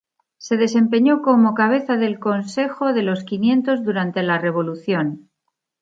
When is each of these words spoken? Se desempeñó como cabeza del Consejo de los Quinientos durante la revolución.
Se 0.39 0.57
desempeñó 0.57 1.21
como 1.21 1.53
cabeza 1.53 1.95
del 1.95 2.17
Consejo 2.17 2.91
de 2.91 3.03
los 3.03 3.23
Quinientos 3.23 3.83
durante 3.83 4.23
la 4.23 4.39
revolución. 4.39 5.29